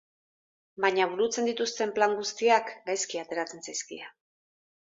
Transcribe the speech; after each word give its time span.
Baina 0.85 1.05
burutzen 1.11 1.49
dituzten 1.51 1.93
plan 1.99 2.17
guztiak 2.21 2.75
gaizki 2.91 3.23
ateratzen 3.27 3.63
zaizkie. 3.69 4.13